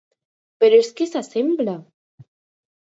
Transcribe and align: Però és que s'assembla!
Però 0.63 0.79
és 0.85 0.89
que 1.01 1.09
s'assembla! 1.13 1.79